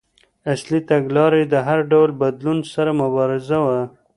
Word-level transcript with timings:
اصلي 0.53 0.79
تګلاره 0.89 1.37
یې 1.41 1.47
د 1.53 1.55
هر 1.67 1.79
ډول 1.91 2.09
بدلون 2.21 2.57
سره 2.73 2.91
مبارزه 3.01 3.57
وه. 3.65 3.79